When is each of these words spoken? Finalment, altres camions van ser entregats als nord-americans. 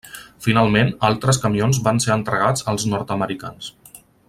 Finalment, 0.45 0.87
altres 1.09 1.39
camions 1.43 1.81
van 1.89 2.01
ser 2.07 2.13
entregats 2.15 2.67
als 2.73 2.87
nord-americans. 2.95 3.71